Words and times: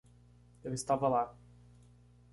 Eu 0.63 0.73
estava 0.73 1.07
lá. 1.07 1.37